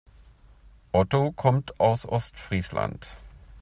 Otto 0.93 1.31
kommt 1.31 1.79
aus 1.79 2.07
Ostfriesland. 2.07 3.07